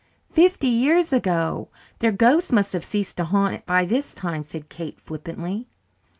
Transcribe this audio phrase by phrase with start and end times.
[0.31, 1.69] "Fifty years ago!
[1.99, 5.67] Their ghosts must have ceased to haunt it by this time," said Kate flippantly.